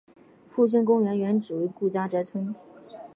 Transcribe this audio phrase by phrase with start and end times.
[0.49, 2.55] 复兴公园原址为顾家宅村。